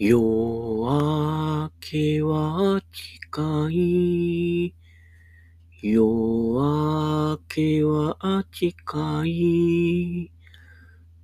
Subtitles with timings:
[0.00, 2.80] 夜明けは
[3.32, 4.74] 近い。
[5.82, 10.30] 夜明けは近い。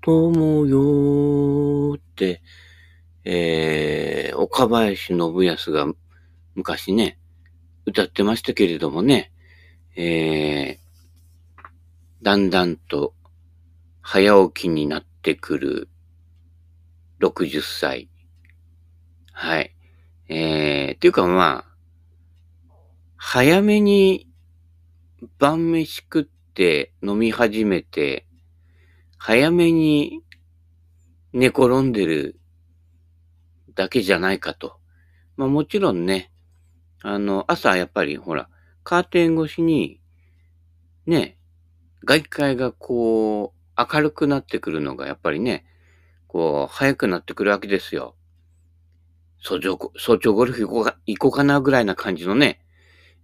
[0.00, 2.42] 友よって、
[3.22, 5.86] えー、岡林信康が
[6.56, 7.16] 昔ね、
[7.86, 9.30] 歌ってましたけれどもね、
[9.94, 11.64] えー、
[12.22, 13.14] だんだんと
[14.02, 15.88] 早起きになってくる
[17.20, 18.08] 60歳。
[19.36, 19.74] はい。
[20.28, 21.74] えー、っていうかまあ、
[23.16, 24.28] 早めに
[25.38, 28.26] 晩飯食って飲み始めて、
[29.18, 30.22] 早めに
[31.32, 32.38] 寝転んでる
[33.74, 34.78] だけじゃないかと。
[35.36, 36.30] まあもちろんね、
[37.02, 38.48] あの、朝やっぱりほら、
[38.84, 40.00] カーテン越しに、
[41.06, 41.38] ね、
[42.04, 45.66] 外界がこう、明るくなってくるのがやっぱりね、
[46.28, 48.14] こう、早くなってくるわけですよ。
[49.46, 52.62] 早朝、早朝ゴルフ行こうか、行こうかなぐらいな感じのね、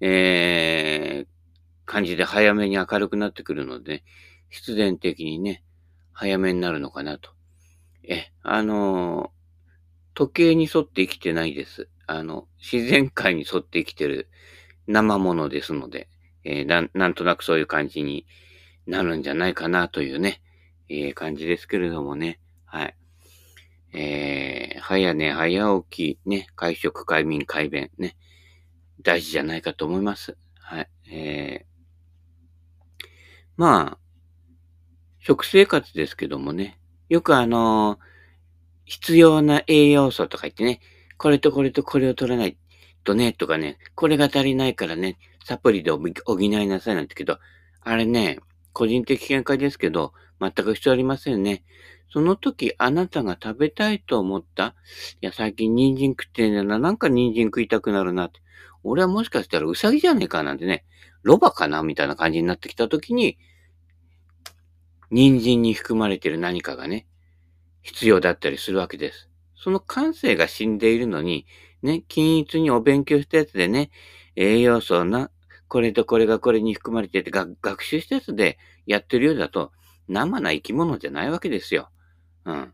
[0.02, 1.26] えー、
[1.86, 4.04] 感じで早めに明るくなってくるので、
[4.50, 5.64] 必然的にね、
[6.12, 7.30] 早めになるのかなと。
[8.04, 9.40] え、あのー
[10.12, 11.88] 時計に沿って生きてないです。
[12.06, 14.28] あの、自然界に沿って生きてる
[14.86, 16.10] 生ものですので、
[16.44, 18.26] えーなん、なんとなくそういう感じに
[18.86, 20.42] なるんじゃないかなというね、
[20.90, 22.40] えー感じですけれどもね。
[22.66, 22.96] はい。
[23.92, 28.16] えー、早寝早起き、ね、会食、会眠、会弁、ね、
[29.02, 30.36] 大事じゃないかと思います。
[30.58, 30.88] はい。
[31.10, 33.06] えー、
[33.56, 33.98] まあ、
[35.18, 38.10] 食生活ですけどもね、よくあのー
[38.90, 40.80] 必要な栄養素とか言ってね、
[41.16, 42.58] これとこれとこれを取らない
[43.04, 47.38] とね、とかね、これが足りないからね、サプリで補補いなさいなんてけど、
[47.82, 48.40] あれね、
[48.72, 51.64] 個人的見解ですけど、全く必要ありませんね。
[52.12, 54.74] その時あなたが食べたいと思った、
[55.20, 58.40] いや、最近人参食ってんだな、なんか人参食いたくなるなって。
[58.82, 60.84] 俺はもしかしたらウサギじゃねえかなんてね、
[61.22, 63.38] ロバかなみたいな感じになってきた時に、
[65.10, 67.06] 人参に含まれてる何かがね、
[67.82, 69.28] 必要だったりするわけです。
[69.56, 71.46] その感性が死んでいるのに、
[71.82, 73.90] ね、均一にお勉強したやつでね、
[74.36, 75.30] 栄養素な、
[75.68, 79.72] これとこれがこれに含まれてて、学習したやつでやってるようだと、
[80.08, 81.90] 生な生き物じゃないわけですよ。
[82.44, 82.72] うん。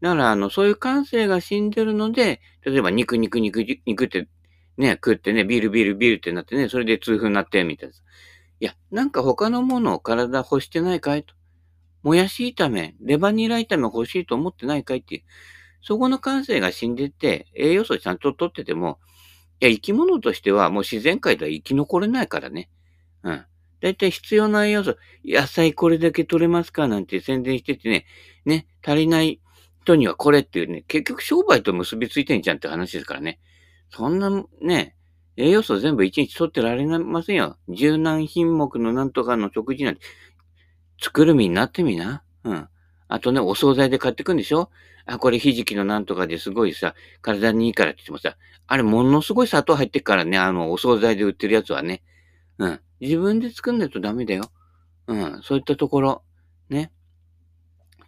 [0.00, 4.28] だから、あの、そういう感性が死んでるので、例えば肉肉肉肉って、
[4.78, 7.94] ね、食ってね、ビールビールビールってなってね、それで痛風になって、みたいな。
[7.94, 11.34] いや、なんか他のものを体欲してないかいと。
[12.02, 15.22] もやし炒め、レバニラ炒め欲しいと思ってないかいっていう。
[15.82, 18.98] そこの感性が死んでて、栄養素ちゃんと取ってても、
[19.60, 22.70] いや、生き物としてはもう自然界では生き残れないからね。
[23.22, 23.44] うん。
[23.80, 26.88] だいたい必要な栄養素、野菜これだけ取れますか？
[26.88, 28.06] なんて宣伝しててね、
[28.44, 29.40] ね、足りない
[29.82, 33.38] 人にはこれっていうね、結局商売と結びついてんじゃんって話ですからね。
[33.90, 34.30] そんな
[34.60, 34.94] ね、
[35.36, 37.56] 栄養素全部一日取ってられませんよ。
[37.68, 40.02] 十何品目のなんとかの食事なんて、
[41.00, 42.22] 作る身になってみな。
[42.44, 42.68] うん。
[43.08, 44.70] あとね、お惣菜で買ってくんでしょ？
[45.06, 48.36] あ、これひじきのなんとかですごいさ、体にいいからって言ってもさ、
[48.66, 52.02] あれものすごい砂糖入ってっからね、あの、お惣菜で売ってるやつはね。
[52.60, 52.80] うん。
[53.00, 54.50] 自分で作んないとダメだよ。
[55.06, 55.40] うん。
[55.42, 56.22] そういったところ。
[56.68, 56.92] ね。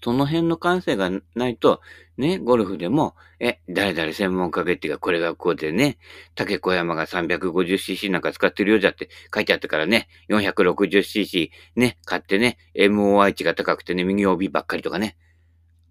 [0.05, 1.81] その辺の感性がないと、
[2.19, 5.97] ね、ゴルフでも、え、誰々専門家がっていうか、これがこうでね、
[6.35, 15.17] 竹小山が 350cc なんか使ってるようだって書いてあったからね、460cc ね、買ってね、MOI 値が高くてね、右帯ばっかりとかね。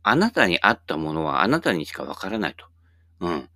[0.04, 2.66] あなたに合ったものはあなたにしかわからないと。
[3.22, 3.50] うん。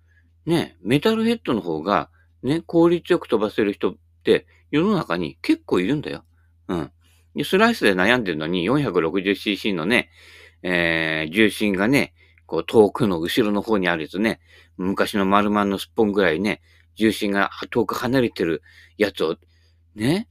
[0.46, 2.10] ね、メタルヘッドの方が、
[2.42, 6.24] ね、効率よく飛ばせる人って世の中に結構いるんだよ。
[6.68, 6.92] うん。
[7.44, 10.10] スライスで悩んでるのに 460cc のね、
[10.62, 12.14] えー、重心がね、
[12.46, 14.40] こう遠くの後ろの方にあるやつね、
[14.76, 16.62] 昔の丸マンのすっぽんぐらいね、
[16.94, 18.62] 重心が遠く離れてる
[18.96, 19.36] やつを、
[19.94, 20.28] ね、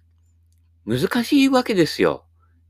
[0.85, 2.25] 難しいわけですよ。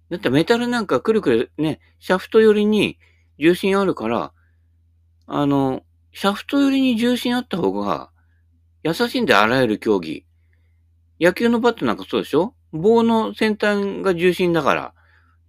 [0.10, 3.00] だってメタルなんかくるくるね、シャフト寄りに
[3.40, 4.34] 重心あるから、
[5.28, 8.12] あの、シャフト寄りに重心あった方が
[8.84, 10.26] 優しいんであらゆる競技。
[11.20, 12.54] 野球のバットなんかそうでしょ？
[12.72, 14.94] 棒の先端が重心だから、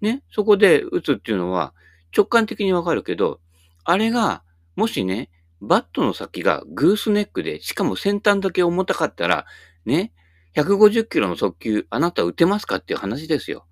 [0.01, 1.75] ね、そこで打つっていうのは
[2.17, 3.41] 直感的にわかるけど、
[3.85, 4.43] あれが、
[4.75, 5.31] もしね、
[5.61, 9.47] バットの先がグースネックで、しかも先端だけ重たかったら、
[9.85, 10.13] ね、
[10.55, 13.67] 150キロの速球、あなた打てますかっていう話ですよ。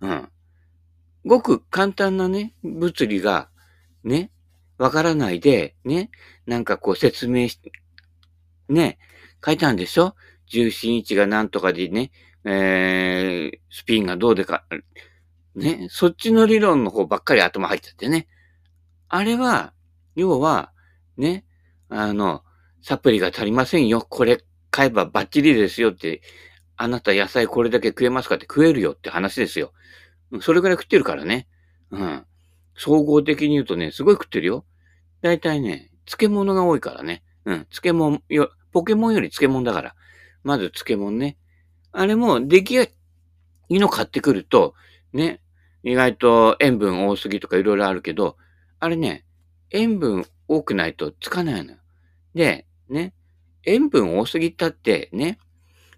[0.00, 0.28] うん。
[1.24, 3.48] ごく簡単なね、物理が、
[4.02, 4.30] ね、
[4.76, 6.10] わからないで、ね、
[6.46, 7.60] なんかこう説明し、
[8.68, 8.98] ね、
[9.44, 10.14] 書いたんでしょ？
[10.54, 12.12] 重心位置がなんとかでね、
[12.44, 14.64] えー、スピンがどうでか、
[15.56, 18.28] ね、そっちの理論の方ばっかり頭入っちゃってね。
[19.08, 19.72] あれは、
[20.14, 20.72] 要は、
[21.16, 21.44] ね、
[21.88, 22.42] あの、
[22.82, 24.00] サプリが足りませんよ。
[24.00, 26.22] これ買えばバッチリですよって、
[26.76, 29.72] あなた野菜これだけ食えますかって食えるよって話ですよ。
[30.40, 31.48] それぐらい食ってるからね。
[31.90, 32.26] うん。
[32.76, 34.64] 総合的に言うとね、すごい食ってるよ。
[35.22, 37.22] だいたいね、漬物が多いからね。
[37.44, 37.66] うん。
[37.66, 39.94] 漬物よ、ポケモンより漬物だから。
[40.44, 41.36] まず漬物ね。
[41.90, 42.90] あれも出来がい
[43.70, 44.74] いの買ってくると、
[45.12, 45.40] ね、
[45.82, 48.36] 意外と塩分多すぎとかいろいろあるけど、
[48.78, 49.24] あれね、
[49.70, 51.78] 塩分多くないとつかないのよ。
[52.34, 53.14] で、ね、
[53.64, 55.38] 塩分多すぎたってね、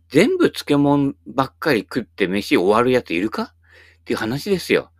[0.08, 3.42] 全部漬物ばっかり食って飯終わるやついるか？
[4.00, 4.92] っていう話ですよ。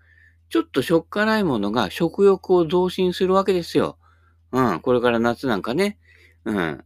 [0.49, 3.99] ちょっとしょっ辛いものが食欲を増進するわけですよ。
[4.50, 5.99] うん、これから夏なんかね、
[6.44, 6.84] うん。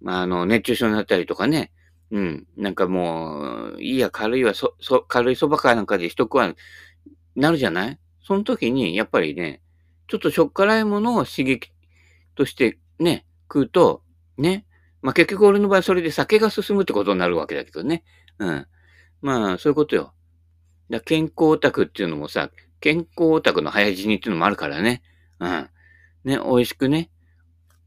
[0.00, 1.72] まあ、あの、熱中症になったりとかね、
[2.14, 6.54] うん、なんかもう、いいや、軽いわ、そ、そ、軽いそばかなんかでしとくわ、
[7.34, 7.98] なるじゃない？
[8.22, 9.62] その時に、やっぱりね、
[10.06, 11.72] ちょっとしょっ辛いものを刺激
[12.36, 14.02] としてね、食うと、
[14.38, 14.64] ね、
[15.02, 18.04] まあ結局俺の場合それで酒が進むってことになるわけだけどね。
[18.38, 18.66] うん。
[19.20, 20.14] まあ、そういうことよ。
[20.90, 22.50] だ健康オタクっていうのもさ、
[22.80, 25.02] 健康オタクの早死にっていうのもあるからね。
[25.40, 25.68] うん。
[26.24, 27.10] ね、美味しくね。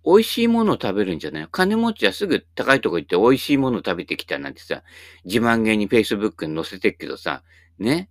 [0.07, 1.48] 美味しいものを食べるんじゃない？
[1.51, 4.83] 金持ちはすぐ高いとこ行って美味しいものを食べてきたなんてさ、
[5.25, 7.44] 自慢げに Facebook に載せてるけどさ、
[7.77, 8.09] ね？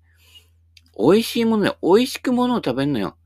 [0.99, 3.17] 美味しいもので美味しくものを食べるのよ。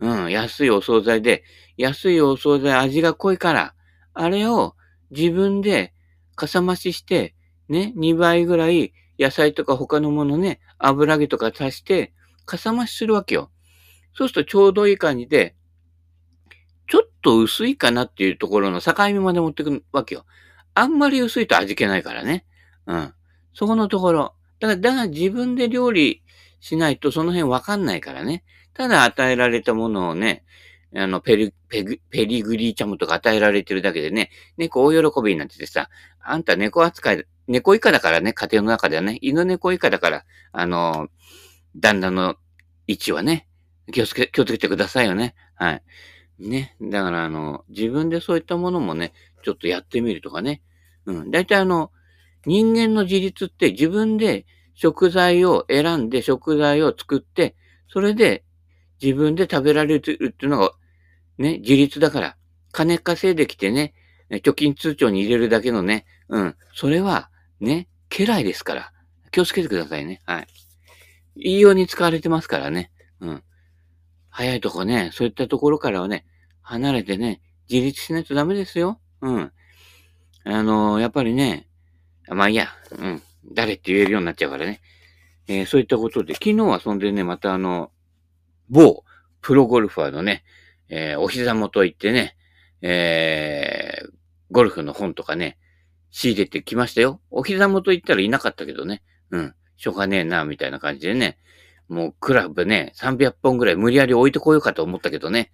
[0.00, 1.44] うん、安いお惣菜で、
[1.78, 3.74] 安いお惣菜味が濃いから、
[4.12, 4.74] あれを
[5.10, 5.94] 自分で
[6.34, 7.34] かさ増しして、
[7.68, 12.12] ね、2倍ぐらい野菜とか他のものね、油揚げとか足して、
[12.44, 13.50] かさ増しするわけよ。
[14.14, 20.24] そうするとちょうどいい感じで、ょっと薄いかなっていうところの境目まで持ってくるわけよ。
[20.74, 22.44] あんまり薄いと味気ないからね。
[22.86, 23.14] うん。
[23.54, 24.34] そこのところ。
[24.60, 26.22] だから、だから自分で料理
[26.60, 28.44] しないとその辺わかんないからね。
[28.74, 30.44] ただ与えられたものをね、
[30.94, 35.88] あの、ペリ、ペグ、ペリグリーチャムとか与えられてるだけでね、猫大喜びになっててさ、
[36.20, 41.08] あんた猫扱い、猫以下だからね、家庭の中ではね、犬猫以下だから、あの、
[41.76, 42.36] 旦那の
[42.86, 43.46] 位置はね、
[43.92, 45.34] 気をつけ、気をつけてくださいよね。
[45.54, 45.82] はい。
[46.40, 46.76] ね。
[46.80, 50.62] だから、あの、自分でそういったものもね、ちょっとやってみるとかね。
[51.06, 51.30] うん。
[51.30, 51.90] だいたいあの、
[52.46, 57.54] 人間の自立って自分で食材を選んで食材を作って、
[57.88, 58.44] それで
[59.02, 60.72] 自分で食べられるっていうのが、
[61.38, 62.36] ね、自立だから、
[62.72, 63.94] 金稼いできてね、
[64.30, 66.56] 貯金通帳に入れるだけのね、うん。
[66.74, 68.92] それは、ね、家来ですから。
[69.32, 70.20] 気をつけてくださいね。
[70.24, 70.46] はい。
[71.36, 72.90] いいように使われてますからね。
[73.20, 73.42] うん。
[74.40, 76.24] 早いとこね、そういったところからはね、
[76.62, 78.98] 離れてね、自立しないとダメですよ。
[79.20, 79.52] うん。
[80.44, 81.68] あのー、やっぱりね、
[82.26, 83.22] まあいいや、うん。
[83.52, 84.80] 誰って言えるようになっちゃうからね。
[85.46, 87.90] えー、そういったことで、昨日はそんでね、またあの、
[88.70, 89.04] 某
[89.42, 90.42] プロゴルファーのね、
[90.88, 92.34] えー、お膝元行ってね、
[92.80, 94.10] えー、
[94.50, 95.58] ゴルフの本とかね、
[96.10, 97.20] 仕入れてきましたよ。
[97.30, 99.02] お膝元行ったらいなかったけどね。
[99.32, 99.54] うん。
[99.76, 101.36] しょうがねえな、みたいな感じでね。
[101.90, 105.50] もうクラブね、300本ぐらい無理やり置いてこようかと思ったけどね。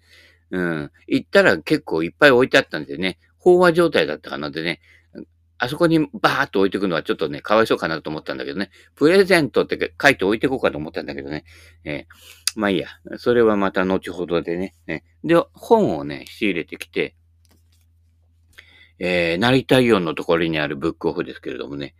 [0.51, 0.91] うん。
[1.07, 4.79] 行ったら結構いっぱい置いてあったんでね、飽和状態だったかなでね、
[5.57, 8.69] あそこにバーっと置いてくのはちょっとね、かわいそうかなと思ったんだけどね。
[8.95, 11.43] プレゼントって書いて置いてこうかと思ったんだけどね。
[11.83, 12.87] えー、まあいいや。
[13.17, 14.75] それはまた後ほどでね。
[14.85, 17.15] ねで、本をね、仕入れてきて、
[18.99, 21.95] えー、成田イオンのところにあるブックオフですけれどもね、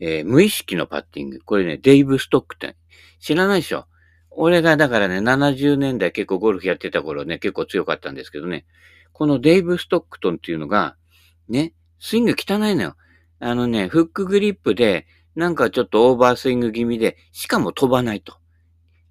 [0.00, 1.40] えー、無意識のパッティング。
[1.40, 2.76] これね、デイブ・ストックって
[3.20, 3.86] 知らないでしょ？
[4.30, 8.64] 俺がだからね、70年代結構ゴルフやってた頃ね、結構強かったんですけどね、
[9.12, 10.96] このデイブ・ストックトンっていうのが、
[11.48, 12.96] ね、スイング汚いのよ。
[13.40, 18.36] あのね、フックグリップで、なんかちょっとオーバースイング気味で、しかも飛ばないと。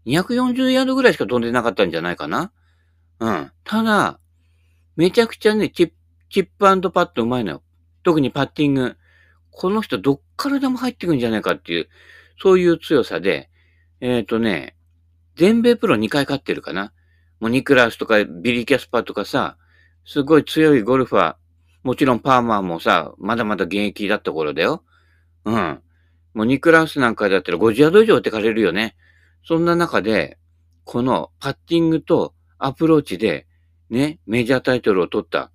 [0.05, 2.51] 240ヤードぐらいしか飛んでなかったんじゃないかな？
[3.19, 3.51] うん。
[3.63, 4.19] ただ、
[4.95, 5.93] めちゃくちゃね、チップ、
[6.29, 6.51] チップ、
[6.91, 7.63] パットうまいのよ。
[8.03, 8.97] 特にパッティング。
[9.51, 11.89] この人どっからでも入ってくんじゃないかっていう、
[12.41, 13.49] そういう強さで、
[13.99, 14.75] えっ、ー、とね、
[15.35, 16.93] 全米プロ2回勝ってるかな。
[17.39, 19.57] もうニクラスとかビリー・キャスパーとかさ、
[20.05, 21.35] すごい強いゴルファー、
[21.83, 24.83] もちろんパーマーもさ、まだまだ現役だった頃だよ。
[25.45, 25.81] うん。
[26.33, 28.95] もうニクラスなんかだったら50ヤード以上ってかれるよね。
[29.43, 30.37] そんな中で、
[30.83, 33.47] このパッティングとアプローチで、
[33.89, 35.51] ね、メジャータイトルを取った、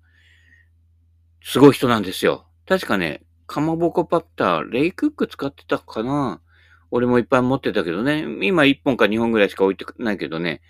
[1.41, 2.45] すごい人なんですよ。
[2.67, 6.41] 確かね、かまぼこパッター、レイクック使ってたかな？
[6.91, 8.25] 俺もいっぱい持ってたけどね。
[8.41, 10.61] 今1本か2本ぐらいしか置いてないけどね。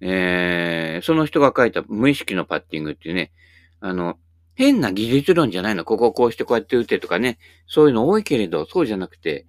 [0.00, 3.32] えー、その人が書いた無意識のパッティングっていうね、
[3.80, 4.18] あの、
[4.54, 5.84] 変な技術論じゃないの。
[5.84, 7.38] こここうしてこうやって打てとかね。
[7.66, 9.46] そういうの多いけれど、そうじゃなくて、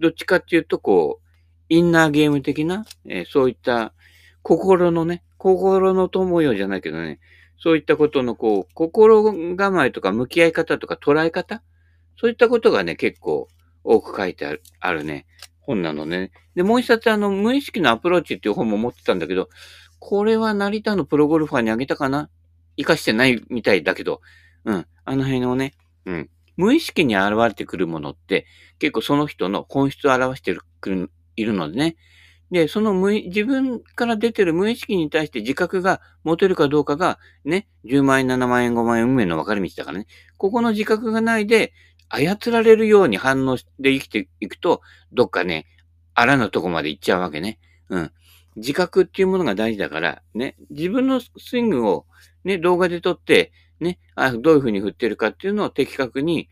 [0.00, 1.26] どっちかっていうと、こう、
[1.68, 3.92] インナーゲーム的な、えー、そういった
[4.42, 7.20] 心のね、心の友よじゃないけどね、
[7.60, 9.24] そういったことのこう、心
[9.56, 11.62] 構えとか向き合い方とか捉え方？
[12.16, 13.48] そういったことがね、結構
[13.84, 15.26] 多く書いてあるあるね、
[15.60, 16.30] 本なのね。
[16.54, 19.48] で、もう一冊あの、無意識のアプローチっていう本も持ってたんだけど、
[19.98, 22.30] これは成田のプロゴルファーにあげたかな？
[22.76, 24.20] 活かしてないみたいだけど、
[24.64, 25.74] うん、あの辺のね、
[26.06, 28.46] うん、無意識に現れてくるものって、
[28.78, 30.62] 結構その人の本質を表してる、
[31.34, 31.96] いるのでね。
[32.50, 40.06] で、その無自分から出てる無意識に対して自覚が持てるかどうかが、ね、10万円、7万円、5万円運命の分かれ道だからね。
[40.38, 41.72] ここの自覚がないで、
[42.08, 44.80] 操られるように反応して生きていくと、
[45.12, 45.66] どっかね、
[46.14, 47.58] あらぬとこまで行っちゃうわけね。
[47.90, 48.12] うん。
[48.56, 52.06] 自覚っていうものが大事だから、ね、自分のスイングを
[52.44, 56.48] ね、動画で撮って、ね、あどういうふうに振ってるかっていうのを的確に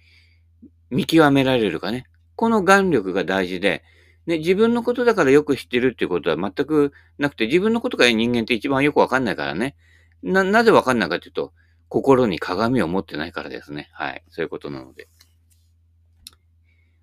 [0.90, 2.06] 見極められるかね。
[2.36, 3.82] この眼力が大事で、
[4.26, 9.76] ね、自分のことだからよく知ってるっていうことは全くなくて、自分のことが人間って一番よくわかんないからね。
[10.22, 11.52] な、なぜわかんないかっていうと、
[11.88, 13.88] 心に鏡を持ってないからですね。
[13.92, 14.24] はい。
[14.28, 15.08] そういうことなので。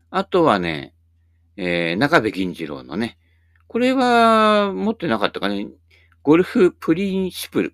[0.09, 0.93] あとはね、
[1.55, 3.17] えー、中部銀次郎のね、
[3.67, 5.67] これは持ってなかったかね。
[6.21, 7.73] ゴルフプリンシプル。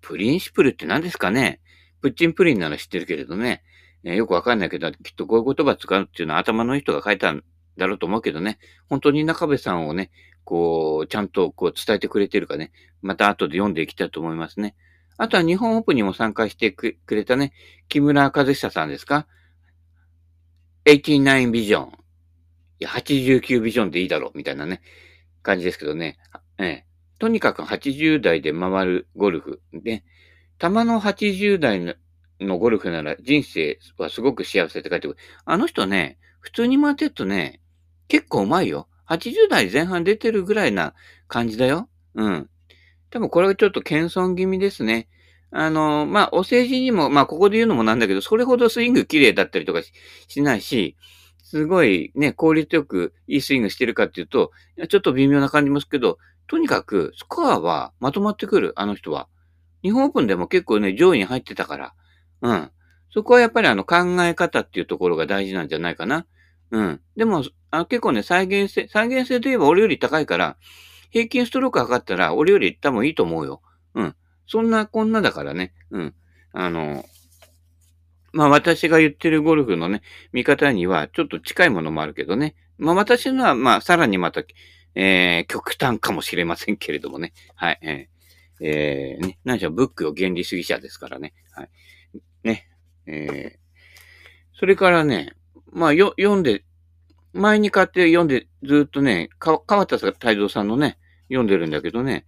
[0.00, 1.60] プリンシプルって何ですかね
[2.00, 3.62] プッチンプリンなら知ってるけれどね。
[4.04, 7.34] えー、よくわかんないけど、きっとこういう言葉使うっていうのは頭の人が書いた
[7.76, 8.58] だろうと思うけどね。
[8.88, 10.10] 本当に中部さんをね、
[10.44, 12.72] こう、ちゃんとこう伝えてくれてるかね。
[13.02, 14.74] また後で読んでいきたいと思いますね。
[15.18, 17.52] あとは日本オープンにも参加してくれたね、
[17.88, 19.26] 木村和久さんですか
[20.84, 21.88] ?89 ビジョン。
[21.88, 24.82] いや、89ビジョンでいいだろう、みたいなね、
[25.42, 26.18] 感じですけどね。
[26.58, 26.86] ええ。
[27.18, 29.62] とにかく80代で回るゴルフ。
[29.72, 30.04] で、
[30.58, 31.96] たまの80代
[32.40, 35.16] のゴルフなら人生はすごく幸せって書いてくる。
[35.46, 37.60] あの人ね、普通に回ってるとね、
[38.08, 38.88] 結構うまいよ。
[39.08, 40.94] 80代前半出てるぐらいな
[41.28, 41.88] 感じだよ。
[42.14, 42.50] うん。
[43.10, 45.08] 多分これはちょっと謙遜気味ですね。
[45.50, 49.80] あの、まあ、お世辞にも、まあ、ここで言うのもなんだけど、それほどスイング綺麗だったりとか
[50.28, 50.96] しないし、
[51.42, 54.50] すごいね、効率よくいいスイングしてるかっていうと、
[54.88, 59.28] ちょっと微妙な感じまするけど、とにかくスコアはまとまってくる、あの人は。
[59.82, 61.94] 日本オープンでも結構ね、上位に入ってたから。
[62.42, 62.70] うん。
[63.12, 66.26] そこはやっぱりあの考え方っていうところが大事なんじゃないかな。
[66.70, 67.00] うん。
[67.16, 70.56] でも、あ結構ね、再現性、再現性といえば俺より高いから、
[71.10, 73.62] 平均ストローク測ったら俺より多分いいと思うよ。
[73.94, 74.16] うん。
[74.46, 75.72] そんなこんなだからね。
[75.90, 76.14] うん。
[76.52, 77.04] あの、
[78.32, 82.54] まあ私が言ってるゴルフのね、見方にはちょっと近いものもあるけどね。
[82.78, 84.42] まあ私のはまあさらにまた、
[84.94, 87.32] えー、極端かもしれませんけれどもね。
[87.54, 87.78] はい。
[87.82, 91.32] えー、えー、ね、何しろブックを原理主義者ですからね。
[91.52, 91.70] はい。
[92.42, 92.68] ね。
[93.06, 95.32] えー、それからね、
[95.76, 96.64] まあよ、読んで、
[97.34, 100.96] 前に買って読んで、ずっとね、か、川田太蔵さんのね、
[101.28, 102.24] 読んでるんだけどね、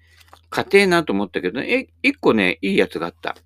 [0.50, 3.36] 家庭なと思ったけど、ねえ、一個ね、いいやつがあった。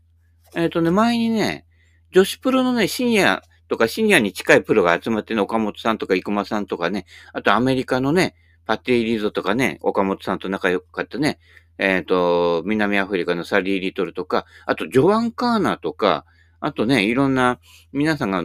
[0.56, 1.66] えっ、ー、とね、前にね、
[2.10, 8.34] 女子プロのね、シニアとかシニアに近いプロが集まってね、岡本さんとか生駒さんとかね、あとアメリカのね、
[8.66, 11.38] パティ・リゾとかね、岡本さんと仲良かったね、
[11.78, 16.24] えっ、ー、と、南アフリカのサリー・リトルとか、あとジョアン・カーナーとか、
[16.58, 17.60] あとね、いろんな
[17.92, 18.44] 皆さんが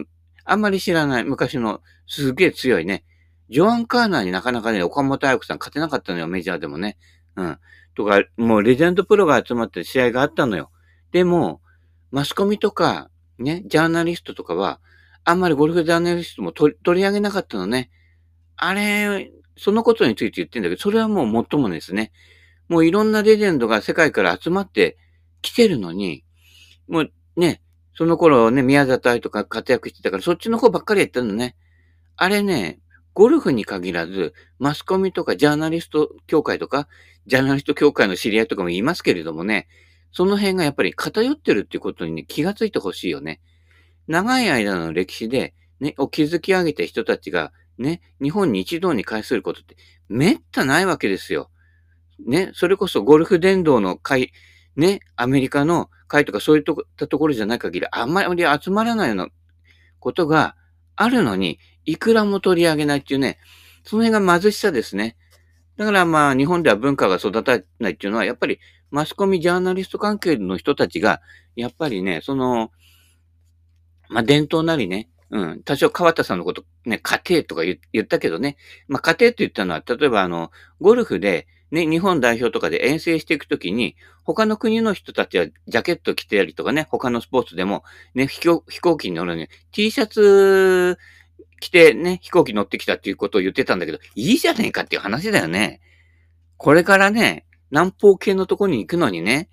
[0.50, 3.04] あんまり知らない昔のすげえ強いね、
[3.50, 6.96] ジョアン・カーナーになかなかね、岡本彩子さん勝てなかったのよ、メジャーでもね。
[7.36, 7.58] うん。
[7.94, 10.70] とか、もうレジェンドプロが集まって試合があったのよ。
[11.12, 11.60] でも、
[12.10, 14.80] マスコミとか、ね、ジャーナリストとかは、
[15.24, 17.90] あんまりゴルフジャーナリストも取り上げなかったのね。
[18.56, 22.12] あれ、そのことについて言ってんだけど、それはもうもっともですね。
[22.68, 24.96] もういろんなレジェンドが世界から集まって
[25.42, 26.24] きてるのに、
[26.88, 27.62] もうね、
[27.98, 31.56] その頃ね、宮里愛とか活躍してたから、そっちの方ばっかりやったのね。
[32.14, 32.78] あれね、
[33.12, 36.86] ゴルフに限らず、マスコミとかジャーナリスト協会とか、
[37.26, 39.66] ジャーナリスト協会の知り合いとかもいますけれどもね、
[40.12, 43.40] その辺がやっぱり偏ってるっていうことにね、気がついてほしいよね。
[44.06, 49.76] 長い間の歴史で、ね、を築き上げた人たちが、ね、日本に一堂に会することって、
[50.08, 51.50] めったないわけですよ。
[52.24, 54.30] ね、それこそゴルフ伝道の会、
[54.78, 56.62] ね、アメリカの会とかそういっ
[56.96, 59.28] たところじゃない限り、あんまり集まらないような
[59.98, 60.54] ことが
[60.94, 63.38] あるのに、いくらも取り上げないっていうね、
[63.82, 65.16] その辺が貧しさですね。
[65.76, 71.20] だからまあ日本では文化が育たないっていうのは、やっぱりマスコミジャーナリスト関係の人たちが、
[71.56, 72.70] やっぱりね、その、
[74.08, 78.56] まあ伝統なりね、うん、多少川田さんのこと、ね、家庭とか言ったけどね、
[78.86, 90.98] まあ家庭って言ったのは、例えばあの、ゴルフで、ね、日本代表とかで遠征していくときに、他の国の人たちはジャケット着てたりとかね、他のスポーツでも、ね、飛行飛行機に乗るのに、T シャツ
[91.60, 95.80] 着てね、飛行機乗ってきたっていうことを言ってたんだけど、いいじゃねえかっていう話だよね。
[96.56, 99.50] これからね、南方系のとこに行くのにね、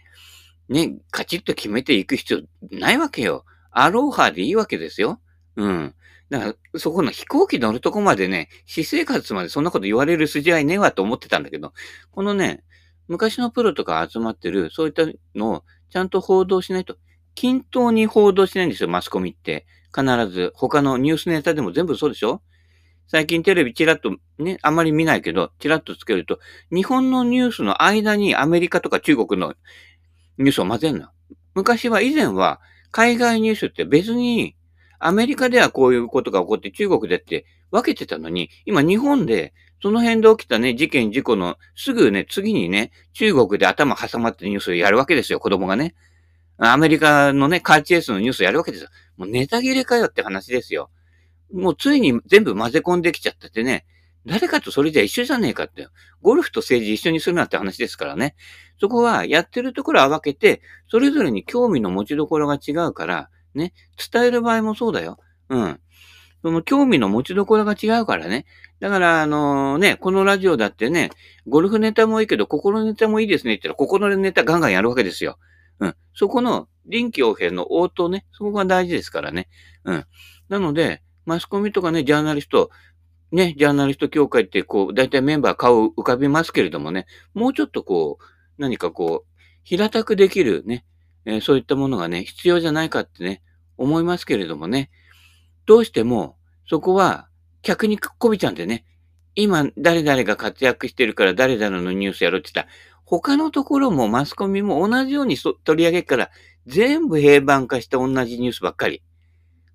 [0.70, 2.42] ね、カチッと決めていく必要
[2.72, 3.46] ないわけよ。
[3.72, 5.20] アローハでいいわけですよ。
[5.56, 5.96] うん。
[6.30, 11.74] だから、そこの飛行機乗るとこまでね、私生活までそんなこと言われる筋合いねえわと思ってたんだけど、
[12.12, 12.64] このね、
[13.08, 16.98] 昔のプロとか集まってる、そういったのをちゃんと報道しないと、
[17.36, 19.66] 均等に報道しないんですよ、マスコミって。
[19.96, 20.52] 必ず。
[20.56, 22.42] 他のニュースネタでも全部そうでしょ？
[23.08, 26.40] 最近テレビチラッとね、あまり見ないけど、チラッとつけると、
[26.72, 29.54] 日本のニュースの間にアメリカとか中国の
[30.38, 31.10] ニュースを混ぜんの。
[31.54, 32.60] 昔は以前は
[32.92, 34.56] 海外ニュースって別に
[35.06, 45.94] アメリカではこういうことが起こって中国でって分けてたのに、今日本でその辺で起きたね、事件、事故のすぐね、次にね、中国で頭挟まってニュースをやるわけですよ、子供がね。
[46.58, 48.90] アメリカのね、カーチエースのニュースをやるわけですよ。
[49.16, 50.90] もうネタ切れかよって話ですよ。
[51.54, 53.86] もうついに全部混ぜ込んできちゃっててね、
[54.26, 55.88] 誰かとそれじゃ一緒じゃねえかって。
[56.24, 58.36] ゴルフと政治一緒にするなって話ですからね。
[58.80, 63.74] そこはやってるところは分けて、それぞれに興味の持ちどころが違うから、ね、
[64.12, 65.18] 伝える場合もそうだよ。
[65.50, 65.80] うん。
[66.42, 68.46] その興味の持ちどころが違うからね。
[68.80, 71.10] だから、あのー、ね、このラジオだってね、
[71.48, 75.40] ゴルフネタもいいけど、心ネタもいいですねって言ったら、心ネタガンガンやるわけですよ。
[75.80, 75.96] うん。
[76.14, 79.48] そこの臨機応変の応答ね、そこが大事ですからね。
[79.86, 80.06] うん。
[80.50, 82.70] なので、マスコミとかね、ジャーナリスト、
[83.32, 88.24] ね、ジャーナリスト協会って、こう、大体メンバー顔浮かびますけれどもね、もうちょっとこう、
[88.58, 90.86] 何かこう、平たくできるね、
[91.26, 93.42] えー、そういったものがね、必要じゃないかってね、
[93.78, 94.90] 思いますけれどもね、
[95.66, 97.28] どうしても、そこは、
[97.62, 98.86] 客にこびちゃうんでね、
[99.34, 102.72] 今、誰々が活躍してるから誰々のニュースやろって言った、
[103.04, 106.30] 他のところもマスコミも同じように取り上げから、
[106.68, 109.04] 全部平板化して同じニュースばっかり。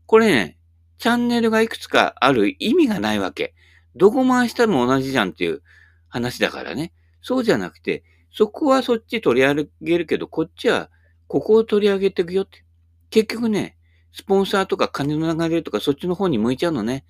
[0.07, 0.59] これね、
[0.99, 3.54] チャンネルがいくつかある意味がないわけ。
[3.97, 5.62] どこ回したも同じじゃんっていう
[6.09, 6.92] 話だからね。
[7.23, 10.90] そうじゃなくて、そこはそっち取り上げるけど、こっちは
[11.30, 12.64] ここを取り上げていくよって。
[13.08, 13.76] 結局ね、
[14.10, 17.04] スポンサーとか金の流れとかそっちの方に向いちゃうのね。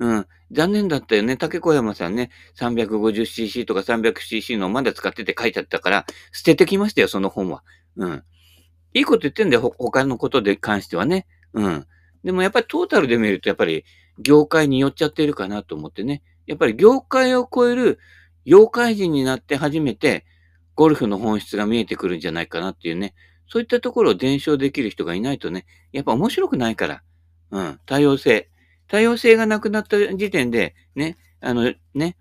[0.00, 0.26] うん。
[0.50, 1.36] 残念だったよね。
[1.36, 7.62] 竹小山さんね、350cc とか 300cc のまだ使ってて書いてあったから、捨ててきましたよ、その本は。
[7.94, 8.24] うん。
[8.92, 11.28] いいこと言ってんだよ、他のことで関してはね。
[11.52, 11.86] うん。
[12.24, 13.84] でもやっぱりトータルで見ると、やっぱり
[14.18, 16.24] 業界に寄っちゃってるかなと思ってね。
[16.46, 18.00] やっぱり業界を超える
[18.46, 20.26] 妖怪人になって初めて、
[20.74, 23.14] ゴルフの本質が見えてくるんじゃないかなっていうね。
[23.50, 27.02] そういったところを伝承できる人がいないとね、やっぱ面白くないから。
[27.50, 27.80] うん。
[27.84, 28.48] 多様性。
[28.86, 32.16] 多様性がなくなった時点で、ね、あの、ね、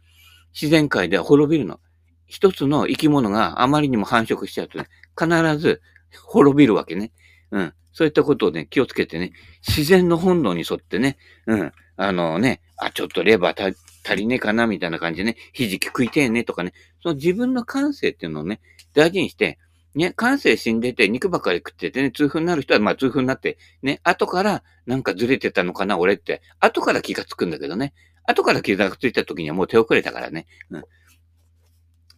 [0.53, 1.79] 自然界では滅びるの。
[2.25, 4.87] 一つの生き物があまりにも繁殖しちゃうとね、
[5.19, 5.81] 必ず
[6.25, 7.11] 滅びるわけね。
[7.51, 7.73] うん。
[7.93, 9.33] そういったことをね、気をつけてね、
[9.67, 11.71] 自然の本能に沿ってね、うん。
[11.95, 18.61] あのね、あ、ちょっとレバー足りねえかな、みたいな感じでね、ひじき食いてえね、とかね、その自分の感性っていうのをね、
[18.93, 19.59] 大事にして、
[19.95, 26.41] ね、感性死んでて肉ばっかり食っててね、痛風になる人はまあ痛風になって、ね、後からなんかずれてたのかな、俺って。
[26.59, 27.93] 後から気がつくんだけどね。
[28.25, 30.45] 後から気がついた時にはもう手遅れたからね。
[30.69, 30.83] うん、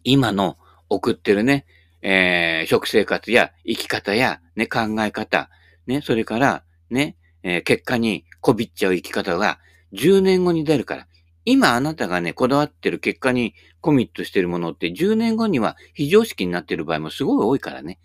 [0.04, 0.58] 今の
[0.90, 1.64] 送ってるね、
[2.02, 5.48] えー、食生活や生き方や、ね、考え方、
[5.86, 9.58] ね、それから、ね、えー、結果にこびっちゃう生き方が
[9.94, 11.06] 10年後に出るから。
[11.44, 17.98] 今あなたがね、こだわってる結果にコミットしてるものって10年後には非常識になってる場合もすごい多いからね。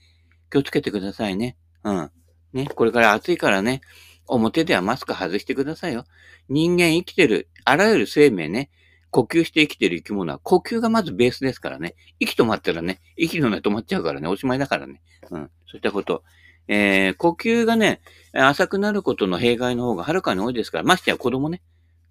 [0.49, 1.57] 気をつけてくださいね。
[1.83, 2.11] うん。
[2.53, 3.81] ね、これから暑いからね、
[4.27, 6.05] 表ではマスク外してくださいよ。
[6.49, 8.69] 人間生きてる、あらゆる生命ね、
[9.09, 11.95] 呼吸して生きてる生き物は呼吸がまずベースですからね。
[12.19, 15.01] 息止まったらね、息の根止まっちゃうからね、おしまいだからね。
[15.29, 15.49] うん。
[15.65, 16.23] そういったこと。
[16.67, 18.01] えー、呼吸がね、
[18.33, 21.61] 浅くなることの弊害の方がはるかに多いですから、ましてや子供ね。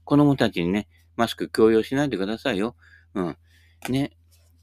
[0.05, 2.77] 子供たちにね、マスク強要しないでくださいよ。
[3.15, 3.37] うん。
[3.89, 4.13] ね。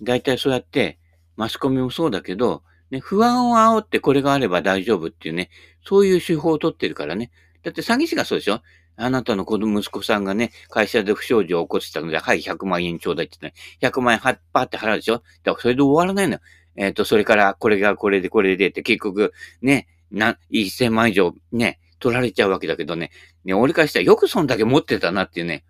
[0.01, 0.99] 大体そうやって、
[1.35, 5.49] マスコミもそうだけど、ね、不安を煽ってこれがあれば大丈夫っていうね、
[5.85, 7.31] そういう手法を取ってるからね。
[7.63, 8.61] だって詐欺師がそうでしょ？
[8.95, 15.23] あなたの子供、息子さんがね、会社で不祥事を起こしてたので、はい、100万円ちょうだいって言ってね、100万円はっぱって払うでしょ？
[15.43, 16.39] だからそれで終わらないのよ。
[16.75, 23.11] えっ、ー、と、それから、これがこれでこれでって結局、ね、な、1000万以上ね、取られちゃうわけだけどね、
[23.45, 25.63] ね、俺からしたらよくそんだけ持ってたなっていうね、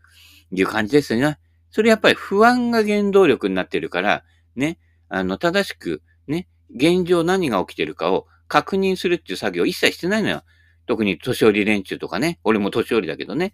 [0.61, 1.39] いう感じですよね。
[1.69, 4.23] それやっぱり不安が原動力になってるから、
[4.55, 4.77] ね、
[5.09, 10.43] あの、正しく、ね、現状何が起きてるかを確認するっていう作業を一切してないのよ。
[10.85, 12.39] 特に年寄り連中とかね。
[12.43, 13.53] 俺も年寄りだけどね。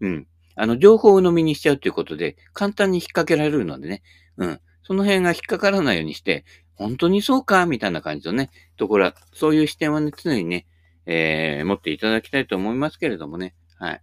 [0.00, 0.26] うん。
[0.54, 4.02] あの、情報を飲みにしちゃうということで、簡単に引っ掛けられるのでね。
[4.36, 4.60] うん。
[4.82, 10.66] その辺が引っかからないようにして、本当にそうかみたいな感じのね、ところは、そういう視点はね、常にね、
[11.06, 13.54] えー、持っていただきたいと思いますけれどもね。
[13.78, 14.02] はい。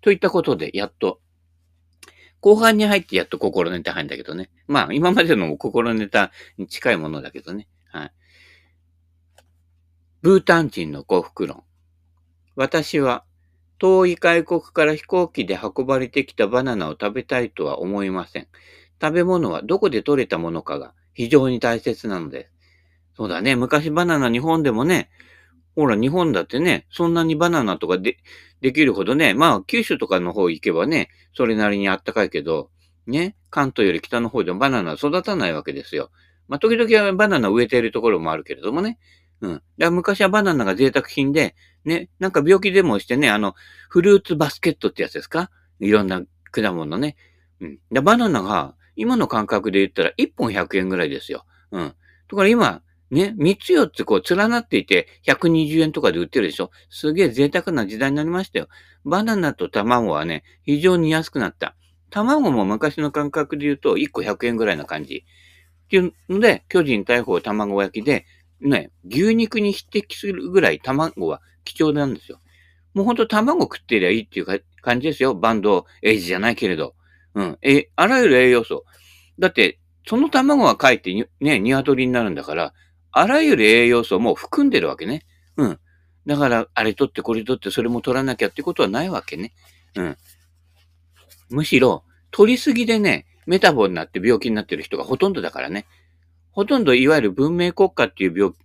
[0.00, 1.20] といったことで、やっと、
[2.42, 4.50] 後半に入ってやっと心ネタ入るんだけどね。
[4.66, 7.68] まあ、今までのも心ネタに近いものだけどね。
[7.86, 8.12] はい。
[10.22, 11.62] ブータン人の幸福論。
[12.56, 13.24] 私は、
[13.78, 18.48] 遠い外国から飛行機で運ばれてきたバナナを食べたいとは思いません。
[19.00, 22.50] 食べ物はどこで取れたものかが非常に大切なのです。
[23.16, 23.54] そうだね。
[23.54, 25.10] 昔バナナ日本でもね、
[25.74, 28.18] ほら日本だってね、そんなにバナナとかで、
[28.60, 32.70] できるほどね、まあ九州とかの方行けばね、それなりにあったかいけど、
[33.06, 36.10] ね、関東より北の方でもバナナ育たないわけですよ。
[36.48, 38.98] まあ時々はバナナ植えているところもあるけれどもね。
[39.40, 39.54] うん。
[39.54, 43.54] だから昔はバナナが贅沢品で、ね、なんか病気でもしてね、あの、
[43.88, 45.50] フルーツバスケットってやつですか？
[45.80, 47.16] いろんな果物ね。
[47.60, 47.78] うん。
[47.90, 51.44] で、バナナが、今の感覚で言ったら1本100円ぐらいですよ。
[51.72, 51.94] うん。
[52.28, 52.82] とから今、
[53.12, 58.68] ね、3つ4つこう連なっていて120円とかで売ってるでしょすげえ贅沢な時代になりましたよ。
[59.04, 61.76] バナナと卵はね、非常に安くなった。
[62.08, 65.26] 卵も昔の感覚で言うと1個100円ぐらいな感じ。
[65.84, 68.24] っていうので、巨人大砲卵焼きで、
[68.62, 72.40] ね、牛肉に匹敵するぐらい卵は貴重なんですよ。
[72.94, 75.34] もうほんと卵食ってりゃいいっていう感じですよ。
[75.34, 76.94] バンドエイジじゃないけれど。
[77.34, 77.58] うん。
[77.60, 78.84] え、あらゆる栄養素。
[79.38, 82.72] だって、その卵が帰ってね、鶏になるんだから、
[83.12, 85.24] あらゆる栄養素をもう含んでるわけね。
[85.56, 85.78] うん。
[86.26, 89.52] だから、あれ取ってこれ取ってそれも取らなきゃってことはないわけね。
[89.96, 90.16] うん。
[91.50, 95.86] むしろ、取りすぎでね、メタボになって病気になってる人がほとんどだからね。
[96.52, 98.56] ほとんどいわゆる文明国家っていう病気、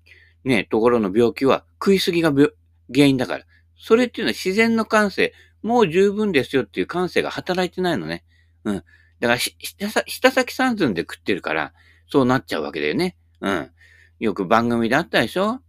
[0.47, 2.51] ね、ところの病気は食いすぎが原
[3.07, 3.45] 因だから。
[3.77, 8.23] それっていうのは自然の感性、もう十分ですよっていう感性が働いてないのね。
[8.63, 8.75] うん。
[8.75, 11.73] だから、下先三寸で食ってるから、
[12.09, 13.17] そうなっちゃうわけだよね。
[13.41, 13.71] うん。
[14.19, 15.59] よく番組であったでしょ？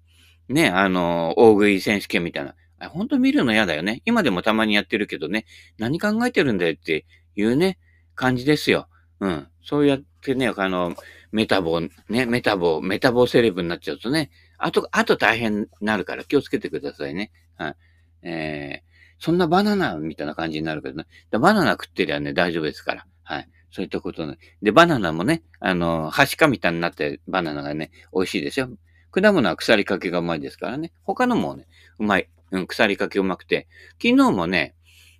[0.49, 2.55] ね、あの、大食い選手権みたいな。
[2.89, 4.03] ほんと見るの嫌だよね。
[4.05, 5.45] 今でもたまにやってるけどね、
[5.79, 7.79] 何考えてるんだよっていうね、
[8.15, 8.89] 感じですよ。
[9.21, 9.49] うん。
[9.63, 10.95] そうやってね、あの、
[11.33, 17.33] メタボ、ね、メタボ、メタボセレブになっちゃうとね、あと、あと大変になるから気をつけてくださいね。
[17.57, 17.77] はい。
[18.23, 21.07] えー、そんなバナナみたいな感じになるけどね。
[21.33, 23.07] バナナ食ってりゃね、大丈夫ですから。
[23.25, 23.49] はい。
[23.71, 24.39] そういったことね。
[24.63, 28.71] で、バナナもね、あの、はしかみたいになってバナナがね、美味しいですよ。
[29.11, 30.93] 果物は腐りかけがうまいですからね。
[31.03, 31.67] 他のもね、
[31.99, 32.29] うまい。
[32.51, 33.69] うん、腐りかけうまくて。
[34.03, 34.75] 昨日もね、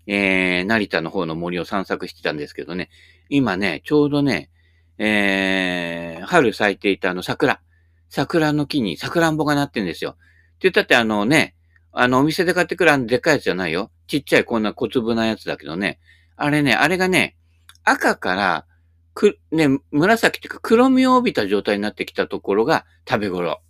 [0.07, 2.89] えー、成田の方の森を散策してたんですけどね、
[3.29, 4.51] 今ね、ちょうどね、
[4.97, 7.61] えー、春咲いていたあの桜。
[8.09, 10.13] 桜の木に桜んぼがなってんですよ。
[10.13, 10.19] って
[10.63, 11.55] 言ったってあのね、
[11.93, 13.91] あのお店で買ってくるあのでっかいやつじゃないよ。
[14.07, 15.99] ちっちゃいこんな小粒なやつだけどね。
[16.37, 17.37] あれね、あれがね、
[17.85, 18.67] 赤から、
[19.15, 23.61] く、ね、紫っていうか黒みを帯びた状態になってきたところが食べ頃。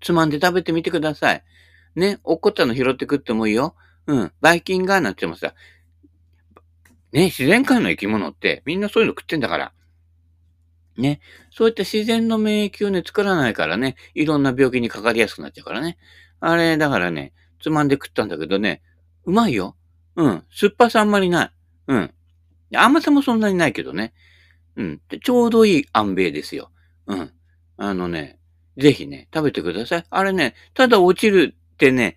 [0.00, 1.44] つまんで食べてみてください。
[1.94, 3.74] ね、おっこったの拾って食ってもいいよ。
[4.06, 4.32] うん。
[4.40, 5.54] バイキンガーなんてもさ、
[7.12, 9.72] ね、自然界の生き物ってみんなそういうの食ってんだから。
[10.96, 11.20] ね。
[11.50, 15.98] そういった自然の免疫をね、作らないからね、いろんな病気にかかりやすくなっちゃうからね。
[16.40, 18.82] あれ、だからね、つまんで食ったんだけどね、
[19.24, 19.76] うまいよ。
[20.16, 20.44] うん。
[20.50, 21.50] 酸っぱさあんまりない。
[21.88, 22.14] うん。
[22.74, 24.12] 甘さもそんなにないけどね。
[24.76, 25.00] うん。
[25.22, 26.70] ちょうどいい塩米ですよ。
[27.06, 27.32] うん。
[27.76, 28.38] あのね、
[28.76, 30.04] ぜひね、食べてください。
[30.10, 32.16] あれね、ただ落ちるってね、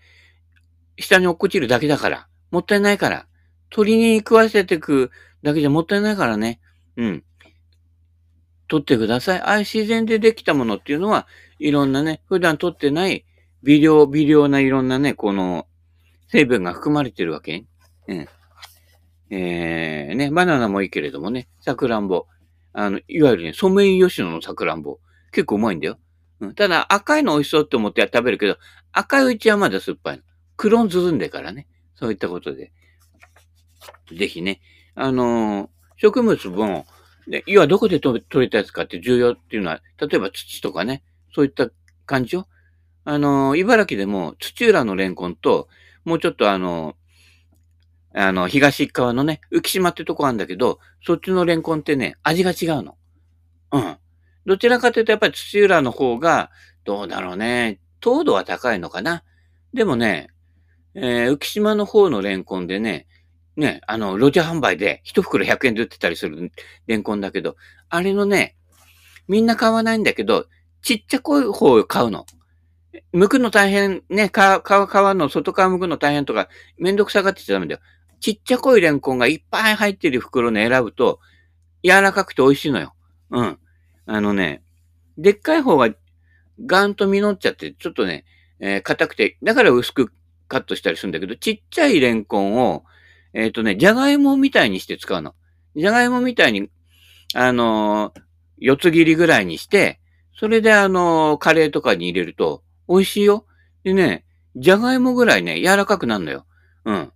[0.98, 2.28] 下に落っこちるだけだから。
[2.52, 3.28] もったいないから。
[3.70, 5.10] 鳥に食わせてく
[5.42, 6.60] だけじゃもったいないからね。
[6.96, 7.24] うん。
[8.68, 9.40] 取ってください。
[9.40, 11.28] ああいう自然でできたものっていうのは、
[11.60, 13.26] いろんなね、普段取ってない
[13.64, 15.68] 微量、微量ないろんなね、この
[16.28, 17.66] 成分が含まれてるわけ。
[18.08, 18.28] うん。
[19.36, 22.28] えー、ね、バナナもいいけれどもね、さくらんぼ。
[22.72, 25.00] あの、いわゆるね、ソメイヨシノのさくらんぼ。
[25.32, 25.98] 結構うまいんだよ。
[26.40, 28.58] うん、ただ、赤いの美味しそうって思って食べるけど、
[28.92, 30.24] 赤いうちはまだ酸っぱいの。
[30.56, 31.68] 黒んずんでからね。
[31.96, 32.72] そういったことで。
[34.16, 34.62] ぜひね、
[34.94, 35.68] あのー、
[35.98, 36.86] 植物も、
[37.28, 41.02] で、要はどこで取れたやつかって重要っていうのは、例えば土とかね、
[41.34, 41.70] そういった
[42.06, 42.48] 感じよ。
[43.04, 45.70] あの、茨城でも土浦のレンコンと、
[46.06, 46.96] もうちょっとあの、
[48.14, 52.96] あの、東側のね、浮島ってとこあるんだけど、そっちのレンコンってね、味が違うの。
[53.72, 53.98] うん。
[54.46, 56.52] どちらかというとやっぱり土浦の方が、
[56.84, 59.24] どうだろうね、糖度は高いのかな。
[59.74, 60.30] でもね、
[60.96, 63.08] えー、浮島の方のレンコンでね、
[63.56, 66.52] ね、あの、路地販売で一袋100円で売ってたりする
[66.88, 67.56] レンコンだけど、
[67.90, 68.56] あれのね、
[69.28, 70.48] みんな買わないんだけど、
[70.82, 72.26] ちっちゃい方を買うの。
[73.14, 77.82] 剥くの大変、ね、皮、皮、皮の外側剥くの大変とか、めんどくさがってちゃダメだよ。
[78.24, 81.20] ちっちゃこいレンコンがいっぱい入ってる袋に選ぶと、
[81.84, 82.96] 柔らかくて美味しいのよ。
[83.32, 83.60] うん。
[84.06, 84.64] あのね、
[85.18, 85.90] でっかい方が
[86.66, 88.24] ガンと実っちゃって、ちょっとね、
[88.62, 90.14] えー、硬くて、だから薄く
[90.48, 92.86] カットしたりするんだけど、ちっちゃいレンコンを、
[93.34, 95.36] えっ、ー、とね、じゃがいもみたいにして使うの。
[95.76, 96.70] じゃがいもみたいに、
[97.34, 98.22] あのー、
[98.58, 100.00] 四つ切りぐらいにして、
[100.34, 103.46] それであのー、カレーとかに入れると美味しいよ。
[103.84, 104.24] でね、
[104.56, 106.46] じゃがいもぐらいね、柔らかくなるのよ。
[106.86, 107.13] うん。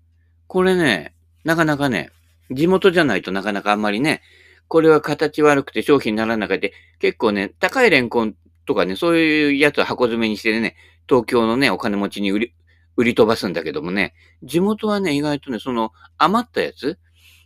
[0.48, 2.10] これね、なかなかね、
[2.52, 4.22] 地元じゃないとなかなかあんまりね、
[4.68, 10.76] これは形悪くて商品にならなくて、結構ね、高いレンコンとかね、そういうやつを箱詰めにしてね、
[11.08, 12.54] 東京のね、お金持ちに売り、
[12.96, 16.98] 売り飛ばすんだけどもね、地元はね、意外とね、その余ったやつ、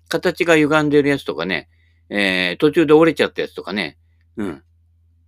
[0.08, 1.70] 形が歪んでるやつとかね、
[2.10, 3.98] えー、途中で折れちゃったやつとかね、
[4.36, 4.64] うん。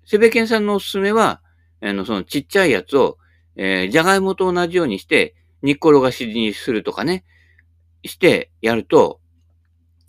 [0.05, 1.41] セベケンさんのおすすめは、
[1.81, 3.17] あの、そのちっちゃいやつを、
[3.55, 7.23] えー、じゃがいもと同じようにして、煮っころがしにするとかね、
[8.05, 9.19] してやると、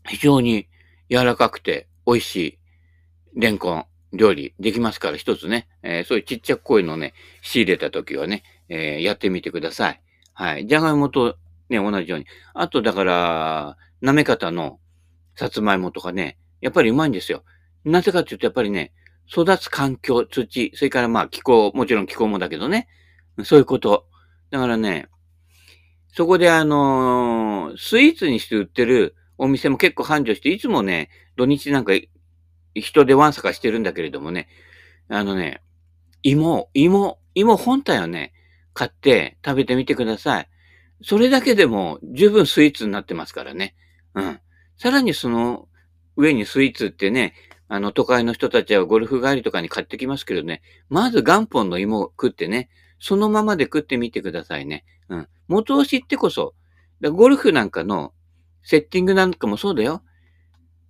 [0.06, 0.68] 非常に
[1.10, 2.58] 柔らかくて美味しい
[3.36, 10.00] レンコン料理できますから一つね、えー、そういうちっちゃっこいのね、仕入れた時はね、えー、やってみてください。
[10.32, 10.66] はい。
[10.66, 11.36] じゃがいもと
[11.68, 12.26] ね、同じように。
[12.54, 14.78] あと、だから、舐め方の
[15.36, 17.42] さつまいもとかね、やっぱりうまいんですよ。
[17.84, 18.92] なぜかっていうと、やっぱりね、
[19.26, 22.88] 育つ環境、土、それからまあ気候、もちろん気候もだけどね、
[23.44, 24.06] そういうこと。
[24.50, 25.08] だからね、
[26.16, 31.92] そこであのー、スイーツにして売ってるお店も結構繁盛して、いつもね、土日なんか
[32.72, 34.46] 人でワンサカしてるんだけれどもね、
[35.08, 35.60] あのね、
[36.22, 38.32] 芋、芋、芋本体をね、
[38.74, 40.48] 買って食べてみてください。
[41.02, 43.74] それだけでも十分スイーツになってますからね。
[44.14, 44.40] うん。
[44.76, 45.68] さらにその
[46.16, 47.34] 上にスイーツってね、
[47.66, 54.84] あの都会の人たちはゴルフ帰りとかに買ってきますけどね、まず元本の芋を食ってね、そのままで食ってみてくださいね。
[55.08, 55.28] うん。
[55.48, 56.54] 元を知ってこそ、
[57.02, 58.12] ゴルフなんかの
[58.62, 60.02] セッティングなんかもそうだよ。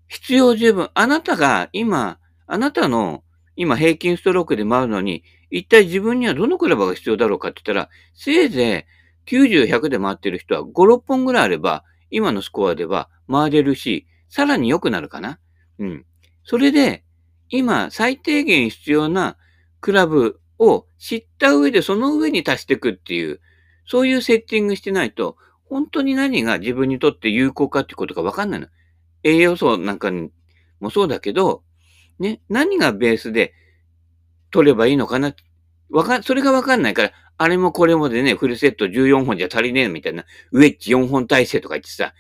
[0.09, 0.91] 必要十分。
[0.95, 3.25] あなたが今、あなたの
[3.57, 8.87] 今平均ストロークで回るのに、一体自分にはどのクラブが必要だろうかって言ったら、せいぜ
[9.27, 15.39] い90、100で回ってる人は5、6本ぐらいあれば、今のスコアでは回れるし、さらに良くなるかな。
[15.79, 16.07] うん。
[16.45, 17.05] それで、
[17.49, 19.37] 今最低限必要な
[19.81, 23.41] クラブを知った上でその上に足していくっていう、
[23.87, 25.37] そういうセッティングしてないと、
[25.69, 28.69] 本当に何が自分にとって有効かってことがわかんないの。
[29.23, 30.11] 栄養素なんか
[30.81, 31.63] もそうだけど、
[32.19, 33.53] ね、何がベースで
[34.51, 35.35] 取ればいいのかな。
[35.91, 42.15] わか、それがわかんないから、あれもこれもでね、フルセット14本じゃ足りねえみたいな、ウェッジ4本体制とか言ってさ、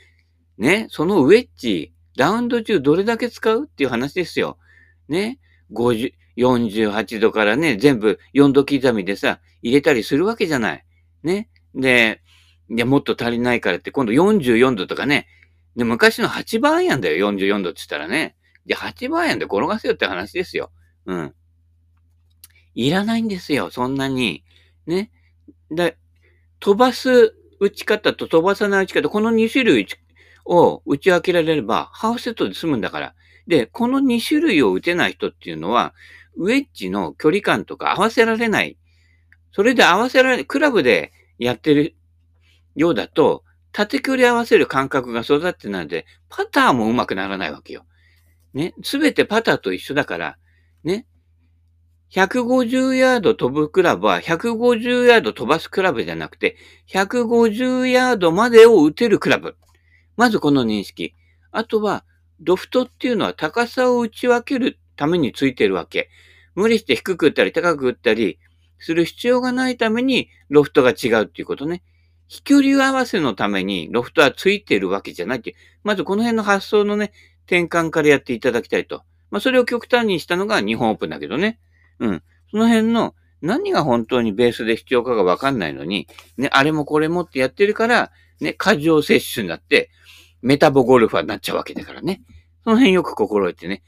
[0.59, 4.59] ね、そのウェッジ、ラウンド中どれだけ使うっていう話ですよ。
[5.09, 5.39] ね、
[5.73, 10.85] 50、48度からね、全部4度刻みでさ、入れたりするわけじゃない。
[11.23, 11.49] ね。
[11.75, 12.23] で、
[12.71, 15.27] いや、もっと足りないからって、今度44度とかね。
[15.77, 18.37] で、昔の8番やんだよ、44度って言ったらね。
[18.67, 20.71] じゃあ8番やんで転がせよって話ですよ。
[21.07, 21.35] うん。
[22.75, 24.45] いらないんですよ、そんなに。
[24.87, 25.11] ね。
[25.71, 25.97] で、
[26.61, 29.87] 飛ばす打ち方と飛ばさない打ち方、この2種類
[30.45, 33.15] を打ち分けられれば、ハーフセットで済むんだから。
[33.47, 35.95] で、この2種類を打てない人っていうのは、
[36.37, 38.79] ウェッジの距離感とか合わせられない。
[39.53, 41.95] それで合わせられ、クラブでやってる
[42.75, 47.85] ようだと、縦距離合わせる感覚が育ってないので、パターも上手くならないわけよ。
[48.53, 48.75] ね。
[48.83, 50.39] すべてパターと一緒だから、
[50.85, 51.07] ね。
[52.11, 56.57] 150ヤード飛ぶクラブは150ヤード飛ばすクラブじゃなくて、
[56.89, 59.57] 150ヤードまでを打てるクラブ。
[60.17, 61.15] まずこの認識。
[61.51, 62.05] あとは、
[62.41, 66.09] ロフトっていうのは高さを打ち分けるためについてるわけ。
[66.55, 68.39] 無理して低く打ったり高く打ったり
[68.85, 71.83] する必要がないためにロフトが違うっていうことね。
[72.29, 75.57] 飛距離合わせのためにロフトはついてるわけじゃないっていう。
[75.85, 77.13] まずこの辺の発想のね、
[77.47, 79.03] 転換からやっていただきたいと。
[79.31, 81.59] まあそれを極端にしたのが日本オープンだけどね。
[81.99, 82.23] うん。
[82.51, 89.91] その辺の何が本当にベースで必要かがわかんないのに、ね、あれもこれもってやってるから、ね、過剰摂取になって、
[90.43, 92.23] メタボゴルファーになっちゃうわけだからね。
[92.65, 93.83] その辺よく心得てね、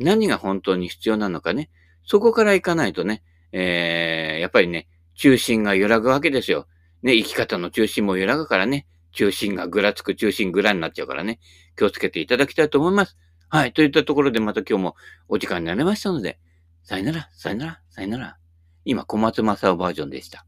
[0.00, 1.70] 何が本当に必要なのかね、
[2.04, 6.66] そこから行かないとね、えー、やっぱりね、中心が揺らぐわけですよ。
[7.02, 11.40] ね、生き方の中心も揺らぐからね、中心がぐらつく、中心ぐらになっちゃうからね、
[11.76, 13.16] 気をつけていただきたいと思います。
[13.48, 13.72] はい。
[13.72, 14.96] といったところでまた今日も
[15.28, 16.38] お時間になりましたので、
[16.82, 18.36] さよなら、さよなら、さよなら。
[18.84, 20.46] 今、小松正夫バージョンでした。